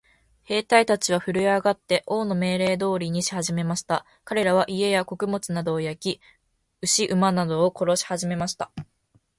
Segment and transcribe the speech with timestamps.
[0.45, 4.03] 兵隊たちはふるえ上って、王の命令通りにしはじめました。
[4.23, 6.21] かれらは、家や穀物などを焼き、
[6.81, 8.71] 牛馬などを殺しはじめました。